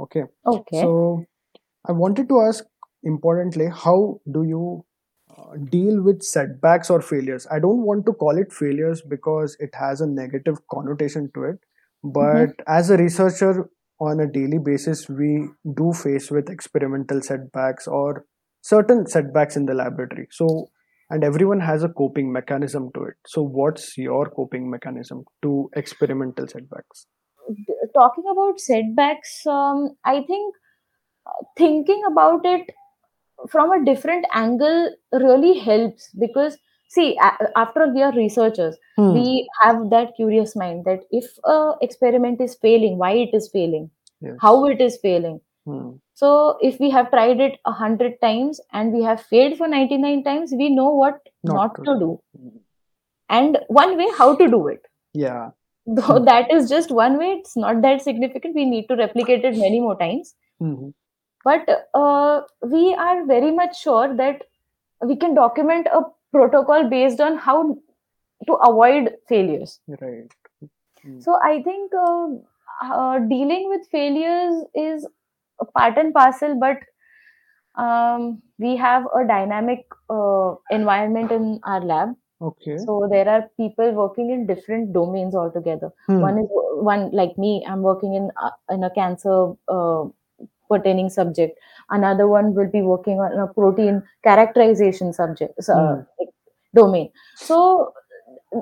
[0.00, 0.24] Okay.
[0.46, 1.24] okay So
[1.86, 2.64] I wanted to ask
[3.02, 4.84] importantly, how do you
[5.70, 7.46] deal with setbacks or failures?
[7.50, 11.58] I don't want to call it failures because it has a negative connotation to it.
[12.04, 13.68] But as a researcher
[14.00, 18.24] on a daily basis, we do face with experimental setbacks or
[18.60, 20.26] certain setbacks in the laboratory.
[20.30, 20.70] So,
[21.10, 23.14] and everyone has a coping mechanism to it.
[23.26, 27.06] So, what's your coping mechanism to experimental setbacks?
[27.94, 30.54] talking about setbacks um, i think
[31.26, 32.70] uh, thinking about it
[33.48, 36.56] from a different angle really helps because
[36.88, 37.18] see
[37.56, 39.12] after all we are researchers Hmm.
[39.14, 43.90] we have that curious mind that if a experiment is failing why it is failing
[44.20, 44.36] Yes.
[44.46, 45.90] how it is failing Hmm.
[46.22, 46.30] so
[46.70, 50.52] if we have tried it a hundred times and we have failed for 99 times
[50.62, 52.10] we know what Not not, to to do.
[53.28, 54.82] and one way how to do it
[55.14, 55.50] Yeah.
[55.86, 59.56] though that is just one way it's not that significant we need to replicate it
[59.64, 60.90] many more times hmm
[61.44, 64.42] but uh, we are very much sure that
[65.00, 66.02] we can document a
[66.32, 67.76] protocol based on how
[68.46, 69.80] to avoid failures.
[69.86, 70.30] Right.
[71.04, 71.20] Mm.
[71.20, 72.28] so i think uh,
[72.80, 75.06] uh, dealing with failures is
[75.60, 76.76] a part and parcel but
[77.74, 82.14] um, we have a dynamic uh, environment in our lab.
[82.40, 82.76] Okay.
[82.76, 85.90] So there are people working in different domains altogether.
[86.06, 86.20] Hmm.
[86.20, 86.48] one is
[86.90, 90.04] one like me i'm working in uh, in a cancer uh,
[90.72, 91.58] pertaining subject.
[91.90, 96.30] Another one will be working on a protein characterization subject uh, like,
[96.74, 97.10] domain.
[97.36, 97.92] So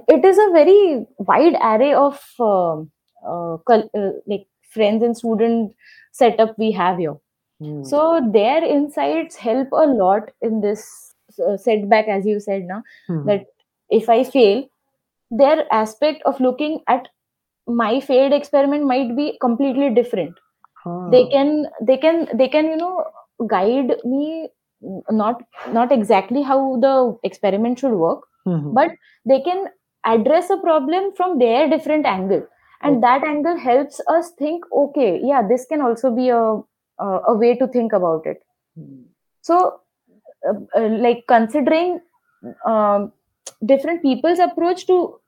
[0.09, 5.75] it is a very wide array of uh, col- uh, like friends and student
[6.13, 7.17] setup we have here.
[7.65, 7.83] Hmm.
[7.89, 7.99] so
[8.35, 10.85] their insights help a lot in this
[11.47, 13.27] uh, setback as you said now Mhm.
[13.31, 13.45] that
[13.99, 14.63] if i fail
[15.43, 17.09] their aspect of looking at
[17.83, 20.41] my failed experiment might be completely different
[21.07, 23.05] they can they can they can you know
[23.49, 24.49] guide me
[25.11, 28.81] not not exactly how the experiment should work Mhm.
[28.81, 28.91] but
[29.27, 29.67] they can
[30.05, 32.47] address a problem from their different angle
[32.83, 33.03] and Okay.
[33.03, 36.43] that angle helps us think okay yeah this can also be a
[37.07, 38.43] a, a way to think about it
[38.75, 39.03] Hmm.
[39.43, 39.81] so
[40.49, 42.01] uh, uh, like considering
[42.67, 43.13] um,
[43.67, 45.21] different people's approach to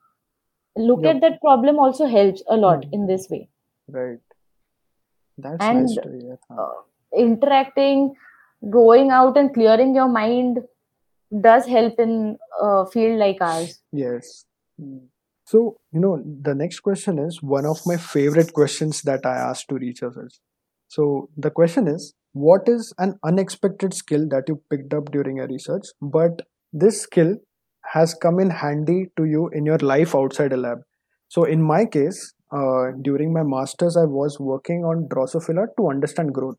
[0.76, 2.92] look at that problem also helps a lot Hmm.
[2.92, 3.48] in this way
[3.88, 4.31] right
[5.38, 6.62] that's And, nice to hear huh.
[6.62, 6.72] uh,
[7.16, 8.14] interacting
[8.70, 10.58] going out and clearing your mind
[11.40, 14.44] does help in a field like ours Yes.
[14.80, 15.08] Mm.
[15.44, 19.66] So, you know, the next question is one of my favorite questions that I ask
[19.68, 20.40] to researchers.
[20.88, 25.48] So, the question is what is an unexpected skill that you picked up during your
[25.48, 26.40] research, but
[26.72, 27.36] this skill
[27.92, 30.78] has come in handy to you in your life outside a lab?
[31.28, 36.34] So, in my case, uh, during my master's, I was working on Drosophila to understand
[36.34, 36.58] growth.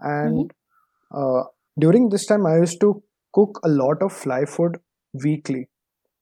[0.00, 0.50] And
[1.14, 1.44] uh,
[1.78, 4.78] during this time, I used to cook a lot of fly food
[5.24, 5.68] weekly.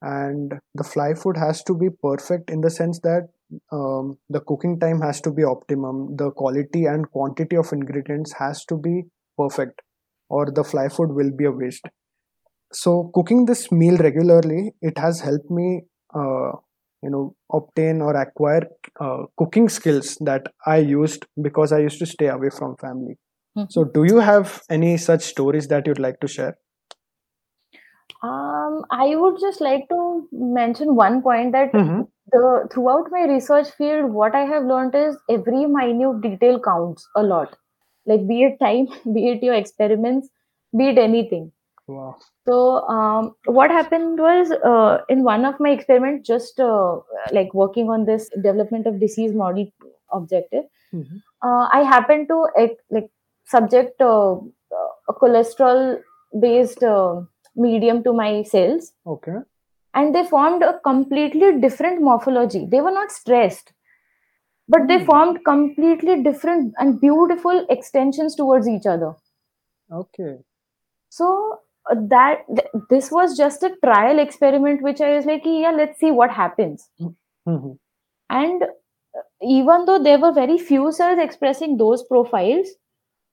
[0.03, 3.29] And the fly food has to be perfect in the sense that
[3.73, 6.17] um, the cooking time has to be optimum.
[6.17, 9.05] The quality and quantity of ingredients has to be
[9.37, 9.83] perfect
[10.29, 11.87] or the fly food will be a waste.
[12.73, 15.83] So cooking this meal regularly it has helped me
[16.15, 16.53] uh,
[17.03, 18.67] you know obtain or acquire
[19.01, 23.17] uh, cooking skills that i used because i used to stay away from family.
[23.69, 26.57] So do you have any such stories that you'd like to share?
[28.23, 32.07] Um, i would just like to mention one point that Mhm.
[32.33, 37.23] the throughout my research field what i have learned is every minute detail counts a
[37.23, 37.57] lot.
[38.07, 40.29] Like be it time be it your experiments
[40.77, 41.53] be it anything
[41.91, 42.17] wow.
[42.47, 46.97] So um, what happened was uh, in one of my experiments just uh,
[47.33, 49.67] like working on this development of disease model
[50.13, 51.23] objective Mhm.
[51.49, 52.37] uh, i happened to
[52.97, 53.09] like
[53.47, 54.37] subject uh,
[55.09, 56.01] a cholesterol
[56.41, 57.21] based uh,
[57.57, 58.93] medium to my cells.
[59.07, 59.39] Okay.
[59.95, 62.67] And they formed a completely different morphology.
[62.67, 63.73] They were not stressed
[64.69, 65.05] but they Hmm.
[65.07, 69.15] formed completely different and beautiful extensions towards each other.
[69.93, 70.39] Okay.
[71.11, 71.61] So
[72.15, 76.11] that th- this was just a trial experiment which i was like yeah let's see
[76.11, 76.89] what happens
[77.49, 77.79] Mhm.
[78.31, 82.69] and uh, even though there were very few cells expressing those profiles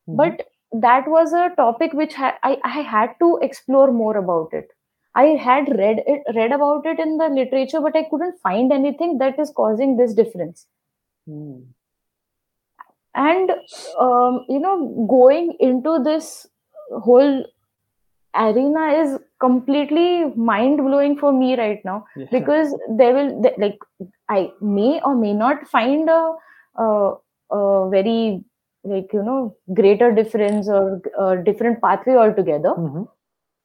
[0.10, 0.18] Mhm.
[0.22, 0.48] but
[0.88, 4.70] that was a topic which ha- I, I had to explore more about it
[5.16, 9.18] i had read it read about it in the literature but i couldn't find anything
[9.20, 10.68] that is causing this difference
[11.28, 11.58] Hmm.
[13.16, 13.52] and
[14.00, 16.48] um, you know going into this
[17.08, 17.46] whole
[18.36, 22.28] arena is completely mind blowing for me right now Yeah.
[22.32, 23.80] because there will like
[24.30, 26.34] i may or may not find a,
[26.78, 27.13] a,
[27.52, 28.44] a very
[28.84, 33.08] like you know greater difference or a different pathway altogether Mhm.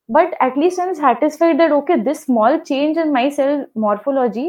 [0.08, 4.48] but at least i'm satisfied that okay this small change in my cell morphology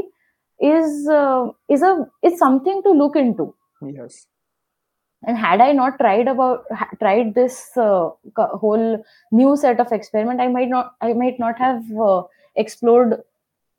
[0.61, 4.25] is uh, is a is something to look into Yes.
[5.25, 6.65] And had i not tried about
[6.99, 8.09] tried this uh,
[8.63, 12.21] whole new set of experiment i might not i might not have uh,
[12.65, 13.15] explored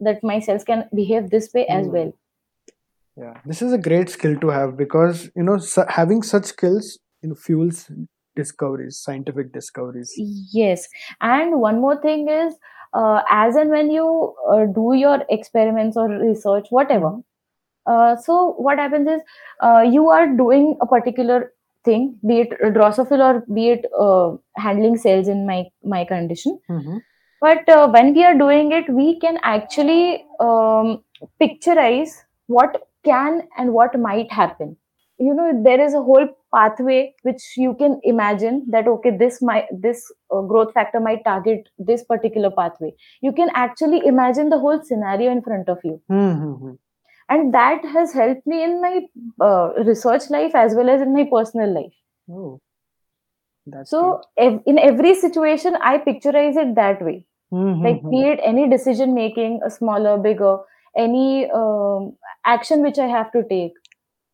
[0.00, 1.94] that my cells can behave this way as Hmm.
[1.96, 2.12] well
[3.16, 3.34] Yeah.
[3.44, 7.28] This is a great skill to have because you know su- having such skills you
[7.30, 7.90] know fuels
[8.36, 10.22] discoveries, scientific discoveries.
[10.52, 10.88] yes
[11.20, 12.54] and one more thing is
[12.94, 17.22] uh, as and when you uh, do your experiments or research whatever Mhm.
[17.86, 19.20] Uh, so what happens is
[19.60, 21.52] uh, you are doing a particular
[21.84, 25.58] thing be it drosophila or be it uh, handling cells in my
[25.94, 27.00] my condition Mhm.
[27.40, 31.02] but uh, when we are doing it we can actually um,
[31.42, 32.14] picturize
[32.46, 34.76] what can and what might happen
[35.18, 39.66] you know there is a whole pathway which you can imagine that okay this might
[39.86, 40.00] this
[40.34, 45.30] uh, growth factor might target this particular pathway you can actually imagine the whole scenario
[45.30, 46.72] in front of you Mm-hmm.
[47.28, 49.00] And that has helped me in my
[49.40, 51.92] uh, research life as well as in my personal life
[52.28, 52.60] Oh,
[53.82, 57.16] so ev- in every situation i picturize it that way
[57.50, 57.80] great.
[57.82, 60.56] like be it any decision making a smaller bigger
[60.96, 62.12] any um,
[62.44, 63.72] action which i have to take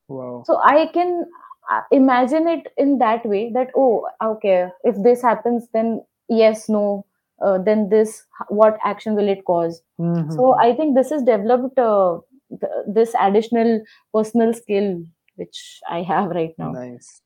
[0.08, 0.42] Wow.
[0.46, 1.24] so i can
[1.70, 7.04] uh, imagine it in that way that oh okay if this happens then yes no
[7.44, 10.30] uh, then this what action will it cause Mhm.
[10.36, 12.18] so i think this is developed uh,
[12.50, 13.80] th- this additional
[14.14, 15.02] personal skill
[15.36, 17.22] which i have right now Nice.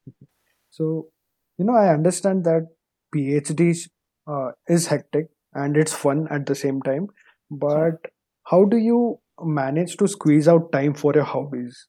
[0.70, 1.09] So,
[1.59, 2.68] you know, I understand that
[3.14, 3.89] PhD
[4.27, 7.09] uh, is hectic and it's fun at the same time,
[7.51, 7.97] but
[8.45, 11.89] how do you manage to squeeze out time for your hobbies?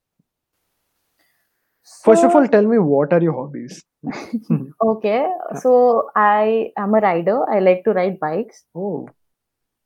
[2.03, 3.83] First of all, tell me what are your hobbies?
[4.81, 5.25] okay
[5.61, 9.07] so i am a rider i like to ride bikes Oh,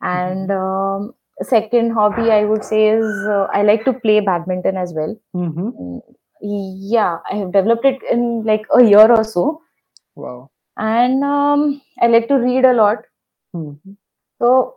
[0.02, 1.14] and um,
[1.44, 5.70] second hobby i would say is uh, i like to play badminton as well mm-hmm.
[5.84, 6.02] Mm,
[6.42, 9.62] yeah i have developed it in like a year or so
[10.16, 10.50] Wow.
[10.78, 12.98] and um, i like to read a lot
[13.56, 13.98] Mhm.
[14.42, 14.76] so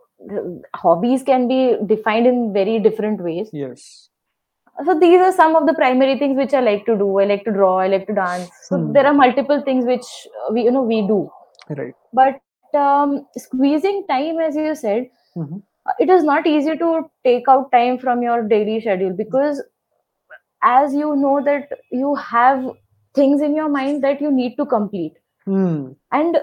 [0.75, 4.09] hobbies can be defined in very different ways Yes.
[4.85, 7.43] so these are some of the primary things which i like to do i like
[7.45, 8.91] to draw i like to dance so Hmm.
[8.95, 10.07] there are multiple things which
[10.51, 11.19] we you know we do
[11.79, 11.95] Right.
[12.13, 12.39] but
[12.85, 15.61] um, squeezing time as you said Mhm.
[15.99, 19.61] It is not easy to take out time from your daily schedule because
[20.61, 22.63] as you know that you have
[23.15, 25.13] things in your mind that you need to complete
[25.45, 25.93] Hmm.
[26.11, 26.37] and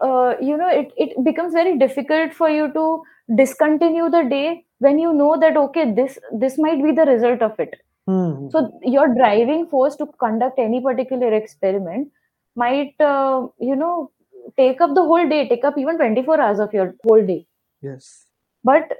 [0.00, 3.02] uh, you know it, it becomes very difficult for you to
[3.36, 7.58] discontinue the day when you know that okay this this might be the result of
[7.60, 7.74] it
[8.06, 8.48] Hmm.
[8.48, 12.08] so your driving force to conduct any particular experiment
[12.56, 14.10] might uh, you know
[14.56, 17.46] take up the whole day take up even 24 hours of your whole day
[17.82, 18.25] Yes.
[18.70, 18.92] But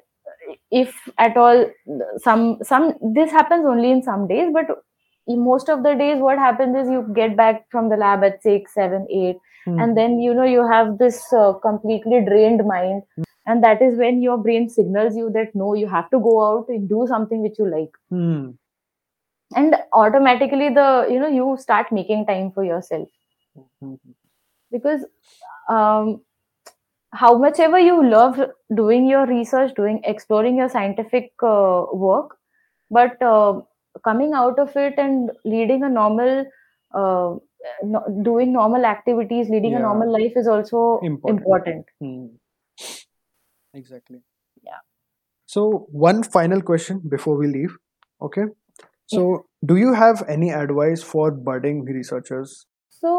[0.71, 1.65] if at all
[2.27, 4.67] some some this happens only in some days but
[5.27, 8.43] in most of the days what happens is you get back from the lab at
[8.43, 9.79] 6 7 8 Hmm.
[9.83, 13.03] and then you know you have this uh, completely drained mind
[13.47, 16.67] and that is when your brain signals you that no you have to go out
[16.69, 18.51] and do something which you like Hmm.
[19.55, 23.09] and automatically the you know you start making time for yourself
[23.83, 23.99] Mhm.
[24.71, 25.05] because
[25.69, 26.23] um,
[27.23, 28.41] how much ever you love
[28.75, 32.37] doing your research doing exploring your scientific uh, work
[32.91, 33.61] but uh,
[34.05, 36.45] coming out of it and leading a normal
[36.95, 37.35] uh,
[37.83, 41.41] no, doing normal activities leading a normal life is also Important.
[41.41, 42.27] important, Hmm.
[43.75, 44.23] Exactly.
[44.63, 44.81] Yeah.
[45.47, 47.77] So, one final question before we leave.
[48.23, 48.47] Okay.
[49.07, 52.67] So, do you have any advice for budding researchers?
[53.07, 53.15] So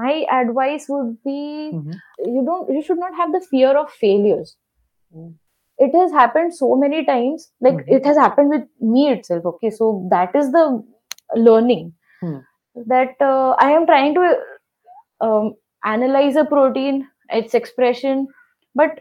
[0.00, 1.40] my advice would be
[1.78, 1.96] Mhm.
[2.36, 4.56] you don't you should not have the fear of failures
[5.14, 5.34] Mm.
[5.86, 7.96] it has happened so many times like Mhm.
[7.98, 8.64] it has happened with
[8.96, 10.64] me itself okay so that is the
[11.48, 11.84] learning
[12.22, 12.38] Hmm.
[12.92, 14.24] that uh, i am trying to
[15.20, 17.06] um, analyze a protein
[17.40, 18.26] its expression
[18.74, 19.00] but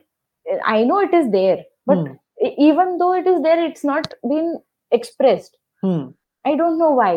[0.65, 2.07] i know it is there but
[2.49, 4.49] e- even though it is there it's not been
[4.99, 6.03] expressed Hmm.
[6.45, 7.13] i don't know why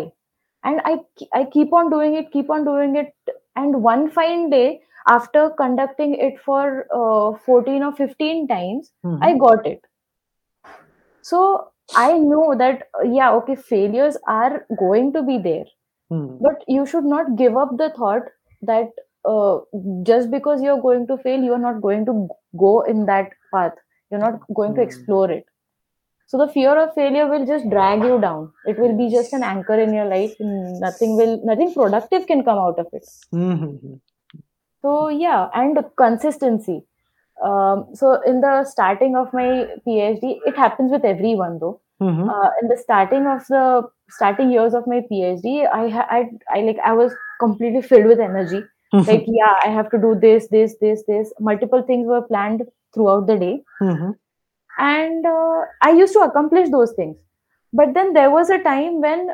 [0.65, 0.95] and i
[1.35, 3.15] i keep on doing it keep on doing it
[3.57, 9.31] and one fine day after conducting it for uh, 14 or 15 times Mhm.
[9.31, 9.81] i got it
[11.29, 11.39] so
[11.95, 15.65] i know that uh, yeah okay failures are going to be there
[16.11, 16.39] Hmm.
[16.47, 18.23] but you should not give up the thought
[18.63, 18.91] that
[19.33, 19.59] uh,
[20.11, 22.29] just because you're going to fail you're not going to
[22.65, 23.75] go in that path
[24.11, 24.89] you're not going to Hmm.
[24.89, 25.45] explore it
[26.31, 28.43] so the fear of failure will just drag you down.
[28.73, 30.35] It will be just an anchor in your life
[30.87, 33.07] nothing will nothing productive can come out of it.
[33.35, 34.01] Mhm.
[34.83, 36.79] so yeah and consistency.
[37.49, 39.49] Um, so in the starting of my
[39.87, 41.77] phd it happens with everyone though.
[42.07, 42.27] Mhm.
[42.33, 43.63] uh, in the starting of the
[44.17, 46.21] starting years of my phd i ha- I,
[46.57, 48.61] I like i was completely filled with energy.
[49.09, 51.33] Like yeah i have to do this this this this.
[51.49, 52.63] Multiple things were planned
[52.95, 53.55] throughout the day.
[53.89, 54.15] Mhm.
[54.79, 57.17] And uh, i used to accomplish those things
[57.73, 59.31] but then there was a time when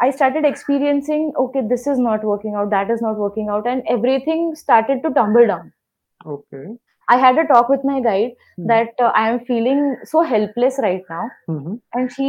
[0.00, 3.82] i started experiencing okay this is not working out that is not working out and
[3.94, 5.72] everything started to tumble down
[6.34, 6.64] Okay.
[7.08, 8.66] i had a talk with my guide Hmm.
[8.72, 11.76] that uh, i am feeling so helpless right now Mhm.
[12.00, 12.28] and she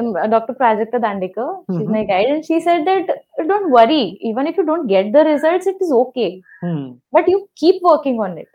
[0.00, 1.94] um, dr prajakta dandekar she's Mhm.
[1.98, 3.14] my guide and she said that
[3.52, 6.30] don't worry even if you don't get the results it is okay
[6.64, 6.86] Hmm.
[7.18, 8.50] but you keep working on it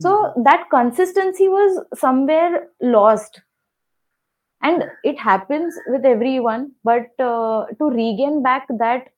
[0.00, 3.42] so that consistency was somewhere lost.
[4.62, 9.08] And it happens with everyone but uh, to regain back that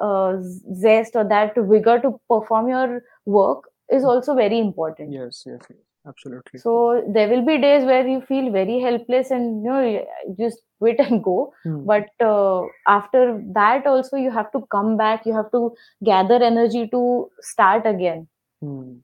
[0.00, 0.36] uh,
[0.74, 5.12] zest or that vigor to perform your work is also very important.
[5.12, 5.78] Yes yes, yes.
[6.06, 6.58] Absolutely.
[6.58, 10.06] So there will be days where you feel very helpless and you know
[10.38, 11.52] just quit and go.
[11.64, 11.84] Hmm.
[11.84, 15.26] but uh, after that also you have to come back.
[15.26, 15.74] You have to
[16.04, 18.26] gather energy to start again.
[18.62, 18.94] Hmm.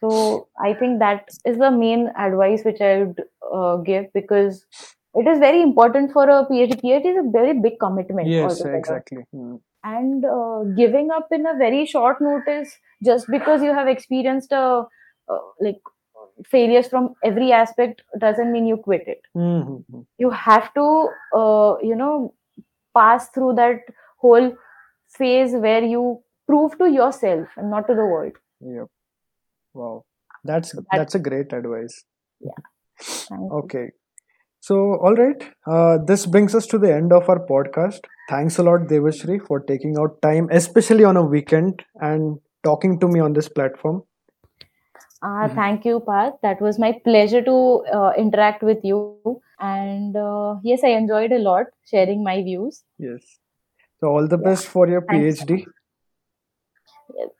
[0.00, 3.22] So i think that is the main advice which i would
[3.54, 4.64] uh, give because
[5.14, 9.24] it is very important for a phd phd is a very big commitment yes exactly.
[9.32, 9.56] Hmm.
[9.84, 14.84] and uh, giving up in a very short notice just because you have experienced a
[15.28, 15.80] uh, like
[16.46, 19.20] failures from every aspect doesn't mean you quit it.
[19.34, 20.00] Hmm, hmm, hmm.
[20.18, 22.34] you have to uh, you know
[22.96, 23.80] pass through that
[24.18, 24.54] whole
[25.08, 28.32] phase where you prove to yourself and not to the world.
[28.60, 28.88] Yep
[29.82, 29.94] wow
[30.50, 31.96] that's that, that's a great advice
[33.02, 33.50] thank you.
[33.58, 33.86] Okay.
[34.66, 34.76] So,
[35.08, 35.42] all right.
[35.66, 38.00] Uh, this brings us to the end of our podcast.
[38.28, 43.08] Thanks a lot, Devashree, for taking out time, especially on a weekend, and talking to
[43.08, 44.02] me on this platform.
[45.22, 45.54] Uh, Mhm.
[45.60, 46.34] thank you, Parth.
[46.48, 47.56] That was my pleasure to
[48.00, 49.40] uh, interact with you.
[49.60, 52.82] And uh, yes, I enjoyed a lot sharing my views.
[52.98, 53.22] Yes.
[54.00, 54.50] So, all the Yeah.
[54.50, 55.42] best for your Thanks.
[55.42, 55.64] PhD.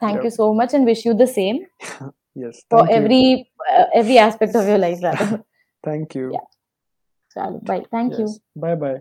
[0.00, 0.24] Thank Yep.
[0.24, 1.66] you so much, and wish you the same
[2.34, 2.62] Yes.
[2.68, 2.92] for you.
[2.92, 5.42] every uh, every aspect of your life, rather.
[5.84, 6.32] Thank you.
[6.32, 7.58] yeah.
[7.62, 7.84] Bye.
[7.90, 8.28] Thank you.
[8.56, 9.00] Bye bye.